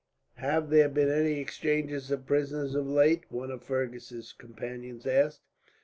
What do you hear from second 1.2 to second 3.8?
exchanges of prisoners, of late?" one of